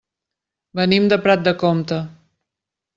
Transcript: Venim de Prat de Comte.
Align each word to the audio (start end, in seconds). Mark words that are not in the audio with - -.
Venim 0.79 1.07
de 1.15 1.21
Prat 1.27 1.47
de 1.51 1.55
Comte. 1.67 2.05